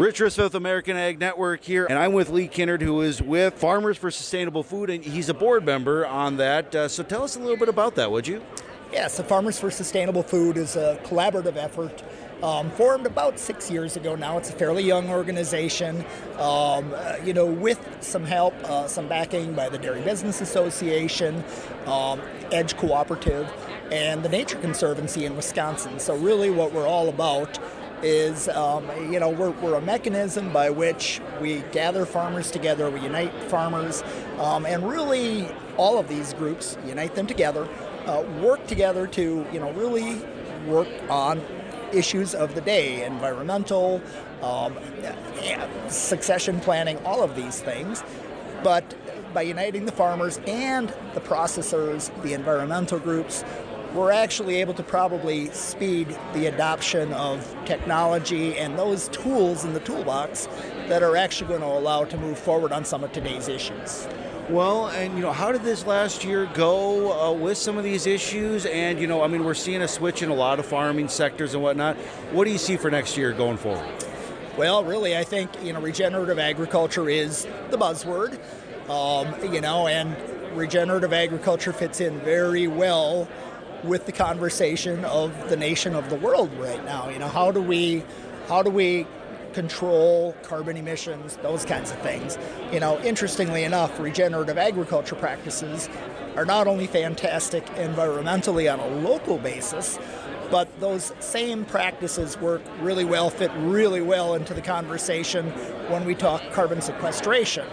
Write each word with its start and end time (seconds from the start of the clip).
Rich 0.00 0.20
Ristvedt, 0.20 0.54
American 0.54 0.96
Ag 0.96 1.20
Network 1.20 1.62
here, 1.62 1.84
and 1.84 1.98
I'm 1.98 2.14
with 2.14 2.30
Lee 2.30 2.48
Kinnard, 2.48 2.80
who 2.80 3.02
is 3.02 3.20
with 3.20 3.52
Farmers 3.52 3.98
for 3.98 4.10
Sustainable 4.10 4.62
Food, 4.62 4.88
and 4.88 5.04
he's 5.04 5.28
a 5.28 5.34
board 5.34 5.62
member 5.62 6.06
on 6.06 6.38
that. 6.38 6.74
Uh, 6.74 6.88
so 6.88 7.02
tell 7.02 7.22
us 7.22 7.36
a 7.36 7.38
little 7.38 7.58
bit 7.58 7.68
about 7.68 7.96
that, 7.96 8.10
would 8.10 8.26
you? 8.26 8.40
Yes, 8.90 9.18
the 9.18 9.24
Farmers 9.24 9.60
for 9.60 9.70
Sustainable 9.70 10.22
Food 10.22 10.56
is 10.56 10.74
a 10.74 10.98
collaborative 11.04 11.56
effort 11.56 12.02
um, 12.42 12.70
formed 12.70 13.04
about 13.04 13.38
six 13.38 13.70
years 13.70 13.98
ago 13.98 14.14
now. 14.16 14.38
It's 14.38 14.48
a 14.48 14.54
fairly 14.54 14.82
young 14.82 15.10
organization, 15.10 16.02
um, 16.38 16.94
uh, 16.94 17.16
you 17.22 17.34
know, 17.34 17.44
with 17.44 17.78
some 18.00 18.24
help, 18.24 18.54
uh, 18.64 18.88
some 18.88 19.06
backing 19.06 19.52
by 19.52 19.68
the 19.68 19.76
Dairy 19.76 20.00
Business 20.00 20.40
Association, 20.40 21.44
um, 21.84 22.22
Edge 22.52 22.74
Cooperative, 22.78 23.52
and 23.92 24.22
the 24.22 24.30
Nature 24.30 24.56
Conservancy 24.60 25.26
in 25.26 25.36
Wisconsin. 25.36 25.98
So, 25.98 26.16
really, 26.16 26.48
what 26.48 26.72
we're 26.72 26.88
all 26.88 27.10
about 27.10 27.58
is 28.02 28.48
um, 28.48 28.88
you 29.12 29.20
know 29.20 29.28
we're, 29.28 29.50
we're, 29.50 29.74
a 29.74 29.80
mechanism 29.80 30.52
by 30.52 30.70
which 30.70 31.20
we 31.40 31.60
gather 31.72 32.06
farmers 32.06 32.50
together 32.50 32.90
we 32.90 33.00
unite 33.00 33.32
farmers 33.44 34.02
um, 34.38 34.64
and 34.64 34.88
really 34.88 35.48
all 35.76 35.98
of 35.98 36.08
these 36.08 36.32
groups 36.34 36.78
unite 36.86 37.14
them 37.14 37.26
together 37.26 37.68
uh, 38.06 38.22
work 38.40 38.66
together 38.66 39.06
to 39.06 39.46
you 39.52 39.60
know 39.60 39.70
really 39.72 40.20
work 40.66 40.88
on 41.08 41.40
issues 41.92 42.34
of 42.34 42.54
the 42.54 42.60
day 42.60 43.04
environmental 43.04 44.00
um, 44.42 44.76
succession 45.88 46.60
planning 46.60 46.98
all 46.98 47.22
of 47.22 47.34
these 47.36 47.60
things. 47.60 48.02
But 48.62 48.94
by 49.32 49.42
uniting 49.42 49.86
the 49.86 49.92
farmers 49.92 50.38
and 50.46 50.92
the 51.14 51.20
processors 51.20 52.10
the 52.22 52.32
environmental 52.32 52.98
groups 52.98 53.44
we're 53.94 54.12
actually 54.12 54.60
able 54.60 54.74
to 54.74 54.82
probably 54.82 55.46
speed 55.50 56.16
the 56.32 56.46
adoption 56.46 57.12
of 57.12 57.56
technology 57.64 58.56
and 58.56 58.78
those 58.78 59.08
tools 59.08 59.64
in 59.64 59.72
the 59.72 59.80
toolbox 59.80 60.48
that 60.88 61.02
are 61.02 61.16
actually 61.16 61.48
going 61.48 61.60
to 61.60 61.66
allow 61.66 62.04
to 62.04 62.16
move 62.16 62.38
forward 62.38 62.72
on 62.72 62.84
some 62.84 63.02
of 63.02 63.12
today's 63.12 63.48
issues. 63.48 64.06
Well, 64.48 64.88
and 64.88 65.14
you 65.14 65.20
know, 65.20 65.32
how 65.32 65.52
did 65.52 65.62
this 65.62 65.86
last 65.86 66.24
year 66.24 66.48
go 66.54 67.12
uh, 67.12 67.32
with 67.32 67.56
some 67.56 67.78
of 67.78 67.84
these 67.84 68.06
issues? 68.06 68.66
And 68.66 69.00
you 69.00 69.06
know, 69.06 69.22
I 69.22 69.28
mean, 69.28 69.44
we're 69.44 69.54
seeing 69.54 69.82
a 69.82 69.88
switch 69.88 70.22
in 70.22 70.30
a 70.30 70.34
lot 70.34 70.58
of 70.58 70.66
farming 70.66 71.08
sectors 71.08 71.54
and 71.54 71.62
whatnot. 71.62 71.96
What 72.32 72.46
do 72.46 72.50
you 72.50 72.58
see 72.58 72.76
for 72.76 72.90
next 72.90 73.16
year 73.16 73.32
going 73.32 73.58
forward? 73.58 73.88
Well, 74.56 74.82
really, 74.84 75.16
I 75.16 75.22
think 75.22 75.50
you 75.62 75.72
know, 75.72 75.80
regenerative 75.80 76.40
agriculture 76.40 77.08
is 77.08 77.46
the 77.70 77.78
buzzword. 77.78 78.40
Um, 78.90 79.54
you 79.54 79.60
know, 79.60 79.86
and 79.86 80.16
regenerative 80.56 81.12
agriculture 81.12 81.72
fits 81.72 82.00
in 82.00 82.18
very 82.20 82.66
well 82.66 83.28
with 83.84 84.06
the 84.06 84.12
conversation 84.12 85.04
of 85.04 85.48
the 85.48 85.56
nation 85.56 85.94
of 85.94 86.08
the 86.10 86.16
world 86.16 86.52
right 86.58 86.84
now. 86.84 87.08
You 87.08 87.18
know, 87.18 87.28
how 87.28 87.50
do 87.50 87.60
we 87.60 88.04
how 88.48 88.62
do 88.62 88.70
we 88.70 89.06
control 89.52 90.34
carbon 90.42 90.76
emissions, 90.76 91.36
those 91.38 91.64
kinds 91.64 91.90
of 91.90 91.98
things. 92.00 92.38
You 92.72 92.80
know, 92.80 93.00
interestingly 93.00 93.64
enough, 93.64 93.98
regenerative 93.98 94.58
agriculture 94.58 95.16
practices 95.16 95.88
are 96.36 96.44
not 96.44 96.66
only 96.66 96.86
fantastic 96.86 97.66
environmentally 97.74 98.72
on 98.72 98.80
a 98.80 98.86
local 99.00 99.38
basis, 99.38 99.98
but 100.50 100.68
those 100.80 101.12
same 101.20 101.64
practices 101.64 102.38
work 102.38 102.62
really 102.80 103.04
well, 103.04 103.30
fit 103.30 103.50
really 103.58 104.00
well 104.00 104.34
into 104.34 104.54
the 104.54 104.62
conversation 104.62 105.46
when 105.88 106.04
we 106.04 106.14
talk 106.14 106.42
carbon 106.52 106.80
sequestration. 106.80 107.66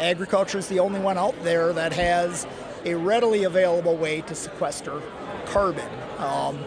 Agriculture 0.00 0.58
is 0.58 0.68
the 0.68 0.80
only 0.80 1.00
one 1.00 1.18
out 1.18 1.34
there 1.42 1.72
that 1.72 1.92
has 1.92 2.46
a 2.84 2.94
readily 2.94 3.44
available 3.44 3.96
way 3.96 4.20
to 4.22 4.34
sequester 4.34 5.00
carbon. 5.46 5.88
Um, 6.18 6.58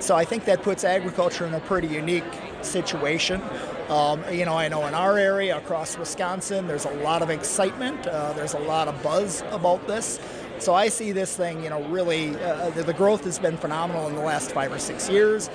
so 0.00 0.16
I 0.16 0.24
think 0.24 0.44
that 0.46 0.62
puts 0.62 0.84
agriculture 0.84 1.46
in 1.46 1.54
a 1.54 1.60
pretty 1.60 1.88
unique 1.88 2.24
situation. 2.62 3.42
Um, 3.88 4.22
you 4.32 4.44
know, 4.44 4.56
I 4.56 4.68
know 4.68 4.86
in 4.86 4.94
our 4.94 5.18
area 5.18 5.56
across 5.56 5.98
Wisconsin, 5.98 6.66
there's 6.66 6.84
a 6.84 6.94
lot 7.02 7.22
of 7.22 7.30
excitement. 7.30 8.06
Uh, 8.06 8.32
there's 8.32 8.54
a 8.54 8.58
lot 8.58 8.88
of 8.88 9.02
buzz 9.02 9.42
about 9.50 9.86
this. 9.86 10.20
So 10.58 10.74
I 10.74 10.88
see 10.88 11.12
this 11.12 11.36
thing, 11.36 11.64
you 11.64 11.70
know, 11.70 11.82
really, 11.84 12.36
uh, 12.36 12.70
the, 12.70 12.82
the 12.82 12.92
growth 12.92 13.24
has 13.24 13.38
been 13.38 13.56
phenomenal 13.56 14.08
in 14.08 14.14
the 14.14 14.20
last 14.20 14.52
five 14.52 14.72
or 14.72 14.78
six 14.78 15.08
years. 15.08 15.50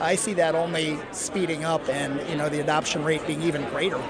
I 0.00 0.16
see 0.16 0.34
that 0.34 0.54
only 0.54 0.98
speeding 1.12 1.64
up 1.64 1.88
and, 1.88 2.28
you 2.28 2.36
know, 2.36 2.48
the 2.48 2.60
adoption 2.60 3.04
rate 3.04 3.26
being 3.26 3.42
even 3.42 3.64
greater. 3.70 4.02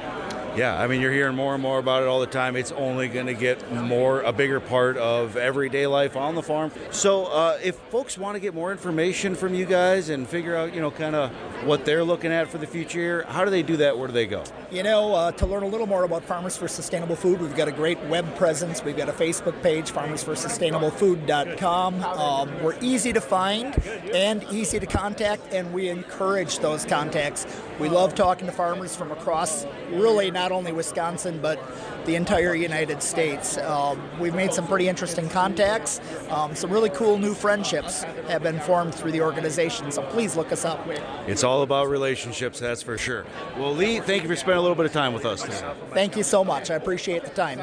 Yeah, 0.59 0.77
I 0.77 0.89
mean, 0.89 1.01
you're 1.01 1.13
hearing 1.13 1.37
more 1.37 1.55
and 1.55 1.63
more 1.63 1.79
about 1.79 2.03
it 2.03 2.09
all 2.09 2.19
the 2.19 2.27
time. 2.27 2.57
It's 2.57 2.73
only 2.73 3.07
going 3.07 3.27
to 3.27 3.35
get 3.35 3.73
more, 3.73 4.23
a 4.23 4.33
bigger 4.33 4.59
part 4.59 4.97
of 4.97 5.37
everyday 5.37 5.87
life 5.87 6.17
on 6.17 6.35
the 6.35 6.43
farm. 6.43 6.73
So, 6.91 7.27
uh, 7.27 7.59
if 7.63 7.77
folks 7.77 8.19
want 8.19 8.35
to 8.35 8.41
get 8.41 8.55
more 8.55 8.73
information 8.73 9.37
from 9.37 9.55
you 9.55 9.67
guys 9.67 10.09
and 10.09 10.29
figure 10.29 10.57
out, 10.57 10.75
you 10.75 10.81
know, 10.81 10.91
kind 10.91 11.15
of 11.15 11.31
what 11.65 11.85
they're 11.85 12.03
looking 12.03 12.33
at 12.33 12.49
for 12.49 12.59
the 12.59 12.67
future, 12.67 13.25
how 13.29 13.45
do 13.45 13.53
they 13.53 13.63
do 13.63 13.77
that? 13.77 13.97
Where 13.97 14.09
do 14.09 14.13
they 14.13 14.27
go? 14.27 14.43
You 14.73 14.83
know, 14.83 15.15
uh, 15.15 15.31
to 15.33 15.47
learn 15.47 15.63
a 15.63 15.69
little 15.69 15.87
more 15.87 16.03
about 16.03 16.25
Farmers 16.25 16.57
for 16.57 16.67
Sustainable 16.67 17.15
Food, 17.15 17.41
we've 17.41 17.55
got 17.55 17.69
a 17.69 17.73
great 17.73 18.01
web 18.07 18.35
presence. 18.35 18.83
We've 18.83 18.97
got 18.97 19.09
a 19.09 19.13
Facebook 19.13 19.63
page, 19.63 19.93
farmersforsustainablefood.com. 19.93 22.03
Um, 22.03 22.63
we're 22.65 22.77
easy 22.81 23.13
to 23.13 23.21
find 23.21 23.81
and 24.13 24.43
easy 24.51 24.81
to 24.81 24.87
contact, 24.87 25.55
and 25.55 25.73
we 25.73 25.89
encourage 25.89 26.59
those 26.59 26.85
contacts. 26.85 27.47
We 27.79 27.89
love 27.89 28.17
talking 28.17 28.47
to 28.47 28.53
farmers 28.53 28.97
from 28.97 29.13
across, 29.13 29.65
really 29.91 30.33
not 30.49 30.57
only 30.57 30.73
Wisconsin, 30.73 31.39
but 31.43 31.61
the 32.07 32.15
entire 32.15 32.55
United 32.55 33.03
States. 33.03 33.59
Um, 33.59 34.01
we've 34.19 34.35
made 34.35 34.55
some 34.55 34.67
pretty 34.67 34.89
interesting 34.89 35.29
contacts. 35.29 36.01
Um, 36.31 36.55
some 36.55 36.71
really 36.71 36.89
cool 36.91 37.19
new 37.19 37.35
friendships 37.35 38.05
have 38.29 38.43
been 38.43 38.59
formed 38.61 38.95
through 38.95 39.13
the 39.13 39.21
organization, 39.21 39.93
so 39.93 40.03
please 40.05 40.37
look 40.37 40.51
us 40.51 40.65
up. 40.65 40.87
It's 41.27 41.45
all 41.45 41.63
about 41.63 41.89
relationships, 41.89 42.59
that's 42.59 42.83
for 42.83 42.97
sure. 42.97 43.27
Well, 43.59 43.75
Lee, 43.75 44.01
thank 44.01 44.23
you 44.23 44.29
for 44.29 44.37
spending 44.37 44.59
a 44.59 44.63
little 44.63 44.77
bit 44.77 44.87
of 44.87 44.93
time 44.93 45.13
with 45.13 45.27
us 45.27 45.43
today. 45.43 45.61
Thank 45.91 46.17
you 46.17 46.23
so 46.23 46.43
much. 46.43 46.71
I 46.71 46.77
appreciate 46.77 47.25
the 47.25 47.31
time. 47.31 47.61